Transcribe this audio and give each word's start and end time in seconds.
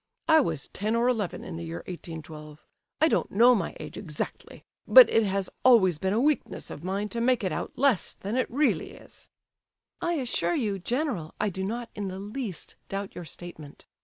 I 0.27 0.39
was 0.41 0.67
ten 0.69 0.95
or 0.95 1.07
eleven 1.07 1.43
in 1.43 1.57
the 1.57 1.63
year 1.63 1.83
1812. 1.85 2.65
I 3.01 3.07
don't 3.07 3.29
know 3.29 3.53
my 3.53 3.75
age 3.79 3.97
exactly, 3.97 4.65
but 4.87 5.07
it 5.11 5.21
has 5.27 5.47
always 5.63 5.99
been 5.99 6.11
a 6.11 6.19
weakness 6.19 6.71
of 6.71 6.83
mine 6.83 7.07
to 7.09 7.21
make 7.21 7.43
it 7.43 7.51
out 7.51 7.73
less 7.77 8.15
than 8.15 8.35
it 8.35 8.49
really 8.49 8.93
is." 8.93 9.29
"I 10.01 10.13
assure 10.13 10.55
you, 10.55 10.79
general, 10.79 11.35
I 11.39 11.49
do 11.49 11.63
not 11.63 11.91
in 11.93 12.07
the 12.07 12.17
least 12.17 12.77
doubt 12.89 13.13
your 13.13 13.25
statement. 13.25 13.85